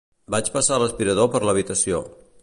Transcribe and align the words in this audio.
Vaig 0.35 0.47
passar 0.55 0.79
l'aspirador 0.83 1.29
per 1.35 1.43
l'habitació. 1.49 2.01